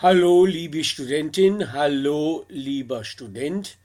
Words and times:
Hallo, 0.00 0.46
liebe 0.46 0.84
Studentin, 0.84 1.72
hallo, 1.72 2.46
lieber 2.48 3.02
Student. 3.02 3.78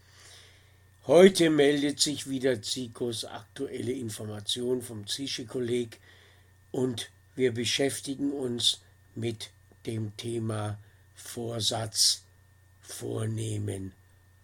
Heute 1.08 1.50
meldet 1.50 2.00
sich 2.01 2.30
wieder 2.30 2.62
Zikos 2.62 3.25
aktuelle 3.25 3.93
Information 3.93 4.83
vom 4.83 5.07
Zische-Kolleg 5.07 6.00
und 6.71 7.10
wir 7.35 7.51
beschäftigen 7.51 8.32
uns 8.32 8.82
mit 9.16 9.50
dem 9.88 10.16
Thema 10.16 10.78
Vorsatz, 11.16 12.21
Vornehmen, 12.84 13.93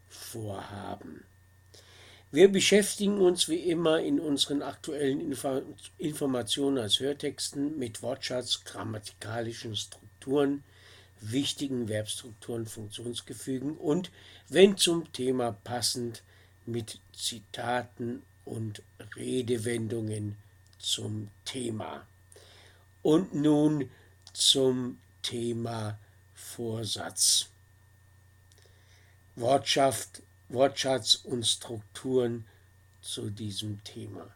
Vorhaben. 0.10 1.24
Wir 2.32 2.48
beschäftigen 2.52 3.20
uns 3.20 3.48
wie 3.48 3.70
immer 3.70 4.00
in 4.00 4.20
unseren 4.20 4.64
aktuellen 4.64 5.22
Info 5.22 5.62
Informationen 6.00 6.80
als 6.80 7.00
Hörtexten 7.00 7.78
mit 7.78 8.02
Wortschatz, 8.02 8.64
grammatikalischen 8.64 9.76
Strukturen, 9.76 10.64
wichtigen 11.22 11.88
Verbstrukturen, 11.88 12.66
Funktionsgefügen 12.66 13.78
und, 13.78 14.12
wenn 14.48 14.78
zum 14.78 15.12
Thema 15.12 15.52
passend, 15.52 16.24
mit 16.66 17.00
Zitaten 17.14 18.22
und 18.46 18.84
Redewendungen 19.16 20.38
zum 20.78 21.30
Thema. 21.46 22.06
Und 23.02 23.34
nun 23.34 23.90
zum 24.34 25.00
Thema 25.22 25.98
Vorsatz. 26.36 27.48
Wortschaft, 29.36 30.22
Wortschatz 30.50 31.16
und 31.16 31.46
Strukturen 31.46 32.46
zu 33.02 33.30
diesem 33.30 33.84
Thema. 33.84 34.34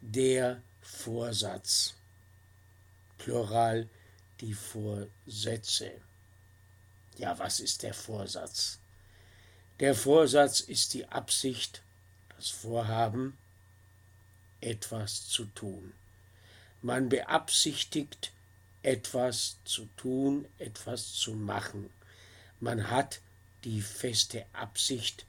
Der 0.00 0.62
Vorsatz. 0.80 1.94
Plural 3.18 3.88
die 4.40 4.54
Vorsätze. 4.54 5.92
Ja, 7.16 7.38
was 7.38 7.60
ist 7.60 7.82
der 7.82 7.94
Vorsatz? 7.94 8.78
Der 9.80 9.94
Vorsatz 9.94 10.60
ist 10.60 10.94
die 10.94 11.06
Absicht, 11.06 11.82
das 12.36 12.48
Vorhaben, 12.50 13.36
etwas 14.60 15.28
zu 15.28 15.44
tun. 15.46 15.92
Man 16.82 17.08
beabsichtigt, 17.08 18.32
etwas 18.82 19.58
zu 19.64 19.86
tun, 19.96 20.46
etwas 20.58 21.12
zu 21.12 21.34
machen. 21.34 21.90
Man 22.60 22.90
hat 22.90 23.20
die 23.64 23.80
feste 23.82 24.46
Absicht, 24.52 25.26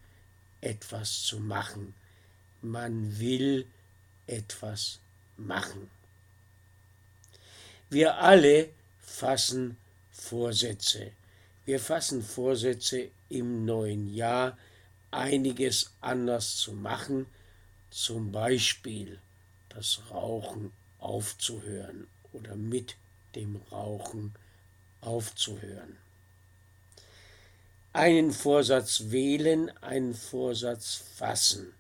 etwas 0.62 1.24
zu 1.24 1.40
machen. 1.40 1.94
Man 2.62 3.20
will 3.20 3.68
etwas 4.28 5.00
machen. 5.38 5.90
Wir 7.90 8.18
alle 8.18 8.70
fassen 9.10 9.78
Vorsätze. 10.12 11.12
Wir 11.66 11.80
fassen 11.80 12.24
Vorsätze 12.24 13.10
im 13.28 13.66
neuen 13.66 14.14
Jahr, 14.14 14.58
einiges 15.12 15.92
anders 16.00 16.58
zu 16.58 16.74
machen, 16.74 17.26
zum 17.90 18.32
Beispiel 18.32 19.20
das 19.70 20.00
Rauchen 20.12 20.72
aufzuhören 21.00 22.08
oder 22.32 22.56
mit 22.56 22.96
dem 23.36 23.58
Rauchen 23.72 24.34
aufzuhören. 25.02 25.98
Einen 27.92 28.32
Vorsatz 28.32 29.06
wählen, 29.08 29.70
einen 29.82 30.14
Vorsatz 30.14 31.04
fassen. 31.16 31.74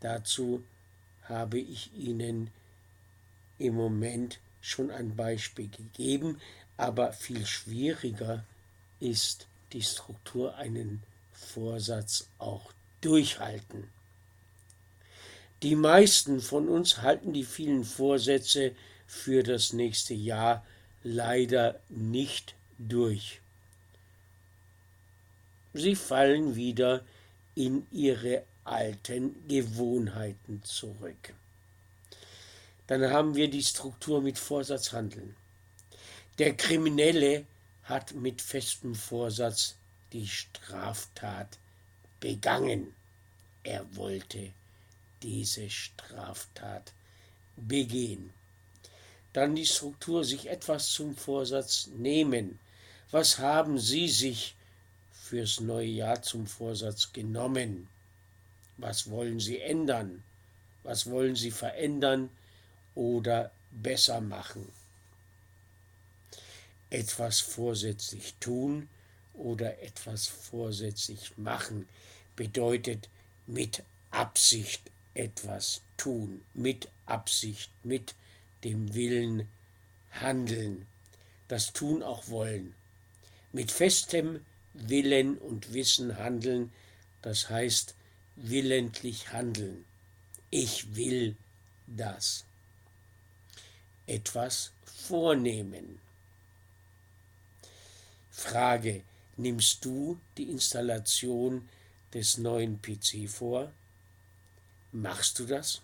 Dazu 0.00 0.64
habe 1.22 1.58
ich 1.58 1.94
Ihnen 1.94 2.50
im 3.58 3.74
Moment 3.74 4.38
schon 4.66 4.90
ein 4.90 5.14
Beispiel 5.14 5.68
gegeben, 5.68 6.40
aber 6.76 7.12
viel 7.12 7.46
schwieriger 7.46 8.44
ist 9.00 9.46
die 9.72 9.82
Struktur 9.82 10.56
einen 10.56 11.02
Vorsatz 11.32 12.28
auch 12.38 12.72
durchhalten. 13.00 13.88
Die 15.62 15.76
meisten 15.76 16.40
von 16.40 16.68
uns 16.68 17.02
halten 17.02 17.32
die 17.32 17.44
vielen 17.44 17.84
Vorsätze 17.84 18.72
für 19.06 19.42
das 19.42 19.72
nächste 19.72 20.14
Jahr 20.14 20.64
leider 21.02 21.80
nicht 21.88 22.54
durch. 22.78 23.40
Sie 25.72 25.94
fallen 25.94 26.56
wieder 26.56 27.04
in 27.54 27.86
ihre 27.90 28.42
alten 28.64 29.46
Gewohnheiten 29.46 30.62
zurück. 30.64 31.34
Dann 32.86 33.10
haben 33.10 33.34
wir 33.34 33.48
die 33.48 33.62
Struktur 33.62 34.22
mit 34.22 34.38
Vorsatz 34.38 34.92
handeln. 34.92 35.34
Der 36.38 36.54
Kriminelle 36.54 37.44
hat 37.82 38.14
mit 38.14 38.42
festem 38.42 38.94
Vorsatz 38.94 39.74
die 40.12 40.26
Straftat 40.26 41.58
begangen. 42.20 42.94
Er 43.62 43.84
wollte 43.96 44.52
diese 45.22 45.68
Straftat 45.70 46.92
begehen. 47.56 48.32
Dann 49.32 49.54
die 49.54 49.66
Struktur, 49.66 50.24
sich 50.24 50.48
etwas 50.48 50.90
zum 50.90 51.16
Vorsatz 51.16 51.88
nehmen. 51.88 52.58
Was 53.10 53.38
haben 53.38 53.78
Sie 53.78 54.08
sich 54.08 54.54
fürs 55.12 55.60
neue 55.60 55.88
Jahr 55.88 56.22
zum 56.22 56.46
Vorsatz 56.46 57.12
genommen? 57.12 57.88
Was 58.76 59.10
wollen 59.10 59.40
Sie 59.40 59.60
ändern? 59.60 60.22
Was 60.82 61.10
wollen 61.10 61.34
Sie 61.34 61.50
verändern? 61.50 62.30
Oder 62.96 63.52
besser 63.70 64.20
machen. 64.20 64.66
Etwas 66.90 67.38
vorsätzlich 67.38 68.34
tun 68.40 68.88
oder 69.34 69.80
etwas 69.82 70.26
vorsätzlich 70.26 71.36
machen 71.36 71.88
bedeutet 72.34 73.08
mit 73.46 73.84
Absicht 74.10 74.82
etwas 75.14 75.82
tun, 75.96 76.42
mit 76.54 76.88
Absicht, 77.06 77.70
mit 77.84 78.14
dem 78.64 78.94
Willen 78.94 79.48
handeln, 80.10 80.86
das 81.48 81.72
Tun 81.72 82.02
auch 82.02 82.28
wollen. 82.28 82.74
Mit 83.52 83.70
festem 83.70 84.44
Willen 84.74 85.38
und 85.38 85.72
Wissen 85.72 86.16
handeln, 86.18 86.72
das 87.22 87.48
heißt 87.48 87.94
willentlich 88.36 89.32
handeln. 89.32 89.84
Ich 90.50 90.96
will 90.96 91.36
das 91.86 92.44
etwas 94.06 94.72
vornehmen. 94.84 95.98
Frage, 98.30 99.02
nimmst 99.36 99.84
du 99.84 100.18
die 100.36 100.50
Installation 100.50 101.68
des 102.12 102.38
neuen 102.38 102.80
PC 102.80 103.28
vor? 103.28 103.72
Machst 104.92 105.38
du 105.38 105.46
das? 105.46 105.80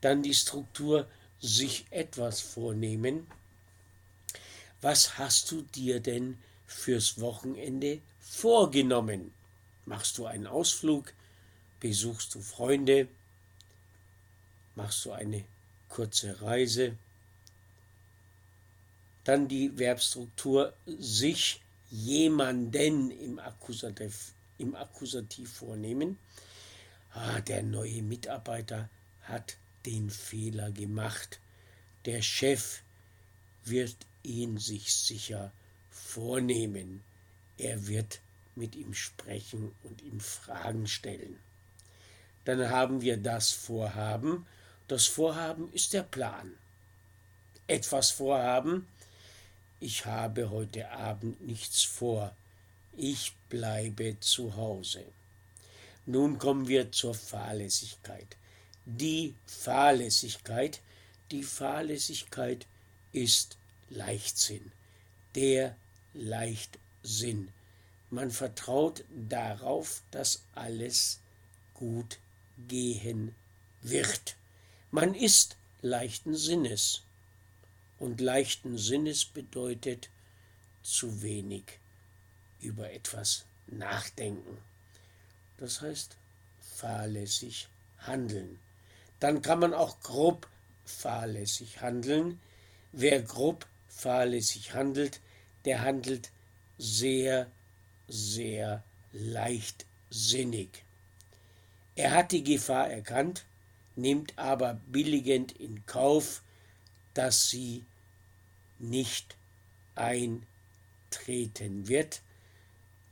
Dann 0.00 0.22
die 0.22 0.34
Struktur 0.34 1.08
sich 1.40 1.86
etwas 1.90 2.40
vornehmen. 2.40 3.26
Was 4.80 5.18
hast 5.18 5.50
du 5.50 5.62
dir 5.62 6.00
denn 6.00 6.38
fürs 6.66 7.20
Wochenende 7.20 8.00
vorgenommen? 8.20 9.32
Machst 9.86 10.18
du 10.18 10.26
einen 10.26 10.46
Ausflug? 10.46 11.12
Besuchst 11.80 12.34
du 12.34 12.40
Freunde? 12.40 13.08
Machst 14.74 15.04
du 15.04 15.12
eine 15.12 15.44
kurze 15.88 16.40
Reise. 16.42 16.96
Dann 19.24 19.48
die 19.48 19.70
Verbstruktur 19.70 20.72
sich 20.86 21.60
jemanden 21.90 23.10
im 23.10 23.38
Akkusativ, 23.38 24.32
im 24.58 24.74
Akkusativ 24.74 25.52
vornehmen. 25.52 26.18
Ah, 27.12 27.40
der 27.40 27.62
neue 27.62 28.02
Mitarbeiter 28.02 28.88
hat 29.22 29.56
den 29.86 30.10
Fehler 30.10 30.70
gemacht. 30.70 31.40
Der 32.04 32.22
Chef 32.22 32.80
wird 33.64 33.96
ihn 34.22 34.58
sich 34.58 34.94
sicher 34.94 35.52
vornehmen. 35.90 37.02
Er 37.56 37.86
wird 37.86 38.20
mit 38.54 38.76
ihm 38.76 38.94
sprechen 38.94 39.72
und 39.82 40.02
ihm 40.02 40.20
Fragen 40.20 40.86
stellen. 40.86 41.38
Dann 42.44 42.70
haben 42.70 43.02
wir 43.02 43.16
das 43.16 43.50
Vorhaben, 43.50 44.46
das 44.88 45.06
Vorhaben 45.06 45.70
ist 45.72 45.92
der 45.92 46.02
Plan. 46.02 46.54
Etwas 47.66 48.10
vorhaben. 48.10 48.88
Ich 49.80 50.06
habe 50.06 50.50
heute 50.50 50.90
Abend 50.90 51.46
nichts 51.46 51.84
vor. 51.84 52.34
Ich 52.96 53.34
bleibe 53.50 54.18
zu 54.20 54.56
Hause. 54.56 55.04
Nun 56.06 56.38
kommen 56.38 56.66
wir 56.68 56.90
zur 56.90 57.14
Fahrlässigkeit. 57.14 58.36
Die 58.86 59.34
Fahrlässigkeit, 59.44 60.80
die 61.30 61.42
Fahrlässigkeit 61.42 62.66
ist 63.12 63.58
Leichtsinn, 63.90 64.72
der 65.34 65.76
Leichtsinn. 66.14 67.50
Man 68.08 68.30
vertraut 68.30 69.04
darauf, 69.10 70.00
dass 70.10 70.42
alles 70.54 71.20
gut 71.74 72.18
gehen 72.66 73.34
wird. 73.82 74.37
Man 74.90 75.14
ist 75.14 75.56
leichten 75.82 76.34
Sinnes. 76.34 77.02
Und 77.98 78.20
leichten 78.20 78.78
Sinnes 78.78 79.24
bedeutet, 79.24 80.08
zu 80.82 81.22
wenig 81.22 81.64
über 82.60 82.90
etwas 82.92 83.44
nachdenken. 83.66 84.56
Das 85.58 85.82
heißt 85.82 86.16
fahrlässig 86.60 87.68
handeln. 87.98 88.58
Dann 89.20 89.42
kann 89.42 89.58
man 89.58 89.74
auch 89.74 90.00
grob 90.00 90.48
fahrlässig 90.84 91.80
handeln. 91.80 92.40
Wer 92.92 93.20
grob 93.20 93.66
fahrlässig 93.88 94.74
handelt, 94.74 95.20
der 95.64 95.82
handelt 95.82 96.30
sehr, 96.78 97.50
sehr 98.06 98.82
leichtsinnig. 99.12 100.84
Er 101.96 102.12
hat 102.12 102.32
die 102.32 102.44
Gefahr 102.44 102.88
erkannt, 102.88 103.44
nimmt 103.98 104.38
aber 104.38 104.80
billigend 104.86 105.52
in 105.52 105.84
Kauf, 105.84 106.42
dass 107.14 107.50
sie 107.50 107.84
nicht 108.78 109.36
eintreten 109.96 110.38
wird, 111.88 112.22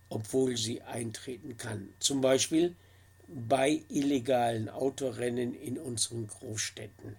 obwohl 0.09 0.57
sie 0.57 0.83
eintreten 0.83 1.57
kann. 1.57 1.89
Zum 1.99 2.21
Beispiel 2.21 2.77
bei 3.27 3.83
illegalen 3.89 4.69
Autorennen 4.69 5.55
in 5.55 5.77
unseren 5.77 6.29
Großstädten 6.29 7.17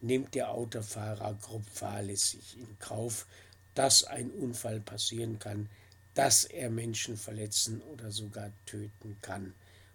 nimmt 0.00 0.36
der 0.36 0.52
Autofahrer 0.52 1.34
grob 1.34 1.68
fahrlässig 1.68 2.56
in 2.58 2.78
Kauf, 2.78 3.26
dass 3.74 4.04
ein 4.04 4.30
Unfall 4.30 4.78
passieren 4.80 5.40
kann, 5.40 5.68
dass 6.14 6.44
er 6.44 6.70
Menschen 6.70 7.16
verletzen 7.16 7.82
oder 7.82 8.12
sogar 8.12 8.52
töten 8.66 9.16
kann. 9.20 9.54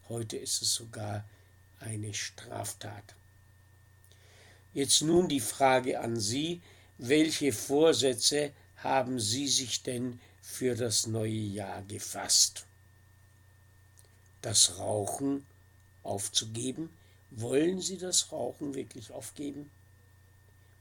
Heute 0.10 0.36
ist 0.36 0.62
es 0.62 0.74
sogar 0.74 1.24
eine 1.80 2.14
Straftat. 2.14 3.16
Jetzt 4.74 5.02
nun 5.02 5.30
die 5.30 5.40
Frage 5.40 6.00
an 6.00 6.20
Sie, 6.20 6.62
welche 6.98 7.54
Vorsätze 7.54 8.52
haben 8.78 9.20
Sie 9.20 9.48
sich 9.48 9.84
denn 9.84 10.20
für 10.42 10.76
das 10.76 11.08
neue 11.08 11.32
Jahr 11.32 11.82
gefasst? 11.84 12.66
Das 14.42 14.78
Rauchen 14.78 15.46
aufzugeben? 16.04 16.90
Wollen 17.32 17.82
Sie 17.82 17.98
das 17.98 18.32
Rauchen 18.32 18.76
wirklich 18.76 19.12
aufgeben? 19.12 19.72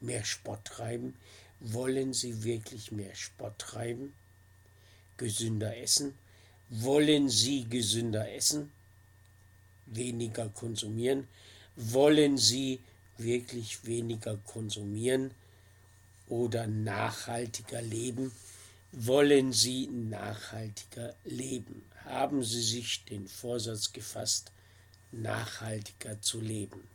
Mehr 0.00 0.24
Sport 0.24 0.66
treiben? 0.66 1.16
Wollen 1.60 2.12
Sie 2.12 2.44
wirklich 2.44 2.92
mehr 2.92 3.14
Sport 3.14 3.58
treiben? 3.58 4.12
Gesünder 5.16 5.76
essen? 5.76 6.18
Wollen 6.68 7.28
Sie 7.28 7.64
gesünder 7.64 8.30
essen? 8.32 8.70
Weniger 9.86 10.48
konsumieren? 10.48 11.26
Wollen 11.76 12.38
Sie 12.38 12.80
wirklich 13.18 13.84
weniger 13.84 14.36
konsumieren 14.36 15.32
oder 16.28 16.66
nachhaltiger 16.66 17.82
leben? 17.82 18.32
Wollen 18.92 19.52
Sie 19.52 19.88
nachhaltiger 19.88 21.14
leben? 21.24 21.82
Haben 22.04 22.44
Sie 22.44 22.62
sich 22.62 23.04
den 23.04 23.26
Vorsatz 23.26 23.92
gefasst, 23.92 24.52
nachhaltiger 25.10 26.20
zu 26.20 26.40
leben? 26.40 26.86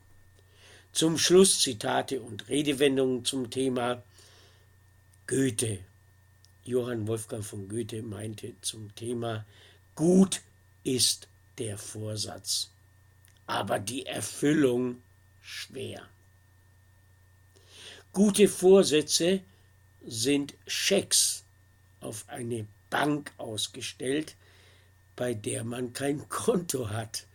Zum 0.91 1.17
Schluss 1.17 1.61
Zitate 1.61 2.21
und 2.21 2.49
Redewendungen 2.49 3.25
zum 3.25 3.49
Thema 3.49 4.01
Goethe. 5.27 5.79
Johann 6.63 7.07
Wolfgang 7.07 7.43
von 7.43 7.67
Goethe 7.69 8.01
meinte 8.01 8.53
zum 8.61 8.93
Thema 8.95 9.45
Gut 9.95 10.41
ist 10.83 11.27
der 11.57 11.77
Vorsatz, 11.77 12.69
aber 13.49 13.79
die 13.79 14.05
Erfüllung 14.05 15.01
schwer. 15.41 16.07
Gute 18.13 18.47
Vorsätze 18.47 19.41
sind 20.05 20.53
Schecks 20.67 21.43
auf 21.99 22.29
eine 22.29 22.67
Bank 22.91 23.31
ausgestellt, 23.37 24.35
bei 25.15 25.33
der 25.33 25.63
man 25.63 25.93
kein 25.93 26.29
Konto 26.29 26.91
hat, 26.91 27.25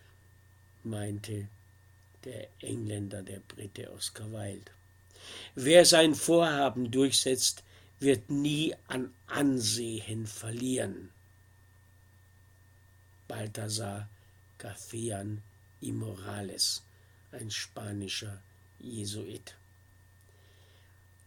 meinte 0.85 1.49
der 2.23 2.47
Engländer, 2.61 3.25
der 3.25 3.41
Brite 3.41 3.93
Oscar 3.93 4.31
Wilde. 4.31 4.71
Wer 5.57 5.85
sein 5.85 6.15
Vorhaben 6.15 6.93
durchsetzt, 6.93 7.65
wird 7.99 8.31
nie 8.31 8.73
an 8.87 9.13
Ansehen 9.27 10.29
verlieren. 10.29 11.11
Balthasar 13.27 14.09
Gafian 14.59 15.43
y 15.85 15.93
Morales 15.93 16.83
ein 17.33 17.51
spanischer 17.51 18.43
Jesuit. 18.79 19.55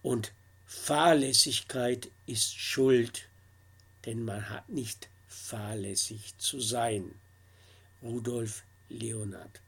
Und 0.01 0.31
Fahrlässigkeit 0.65 2.09
ist 2.25 2.57
Schuld, 2.57 3.27
denn 4.05 4.23
man 4.23 4.49
hat 4.49 4.69
nicht 4.69 5.09
fahrlässig 5.27 6.37
zu 6.37 6.59
sein. 6.59 7.13
Rudolf 8.01 8.63
Leonard. 8.89 9.61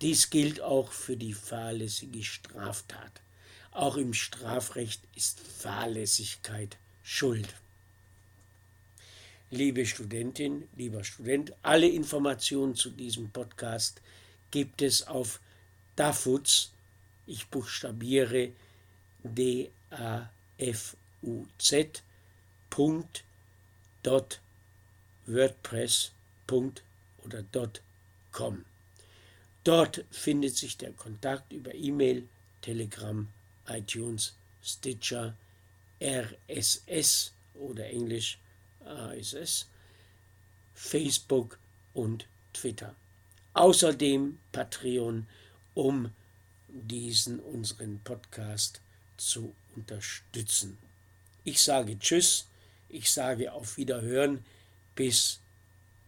Dies 0.00 0.30
gilt 0.30 0.60
auch 0.60 0.92
für 0.92 1.16
die 1.16 1.32
fahrlässige 1.32 2.22
Straftat. 2.24 3.20
Auch 3.70 3.96
im 3.96 4.14
Strafrecht 4.14 5.02
ist 5.14 5.40
Fahrlässigkeit 5.40 6.76
Schuld. 7.02 7.54
Liebe 9.54 9.84
Studentin, 9.84 10.66
lieber 10.76 11.04
Student, 11.04 11.52
alle 11.60 11.86
Informationen 11.86 12.74
zu 12.74 12.88
diesem 12.88 13.30
Podcast 13.30 14.00
gibt 14.50 14.80
es 14.80 15.06
auf 15.06 15.40
Dafuz, 15.94 16.72
ich 17.26 17.46
buchstabiere 17.48 18.52
D-A-F-U-Z, 19.22 20.32
Punkt, 22.70 23.24
dot, 24.02 24.40
WordPress, 25.26 26.12
oder 27.22 27.42
dot, 27.52 27.82
com. 28.32 28.64
Dort 29.64 30.06
findet 30.10 30.56
sich 30.56 30.78
der 30.78 30.92
Kontakt 30.92 31.52
über 31.52 31.74
E-Mail, 31.74 32.26
Telegram, 32.62 33.28
iTunes, 33.68 34.34
Stitcher, 34.62 35.36
RSS 36.00 37.34
oder 37.52 37.84
Englisch 37.90 38.38
ASS, 38.86 39.66
Facebook 40.74 41.58
und 41.94 42.26
Twitter. 42.52 42.94
Außerdem 43.54 44.38
Patreon 44.52 45.26
um 45.74 46.10
diesen 46.68 47.40
unseren 47.40 47.98
Podcast 48.00 48.82
zu 49.16 49.54
unterstützen. 49.76 50.76
Ich 51.44 51.62
sage 51.62 51.98
Tschüss, 51.98 52.46
ich 52.88 53.10
sage 53.10 53.52
auf 53.52 53.76
Wiederhören 53.76 54.44
bis 54.94 55.40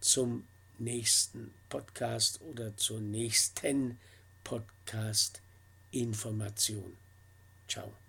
zum 0.00 0.47
nächsten 0.78 1.52
Podcast 1.69 2.40
oder 2.43 2.76
zur 2.76 3.00
nächsten 3.00 3.99
Podcast-Information. 4.45 6.97
Ciao. 7.69 8.04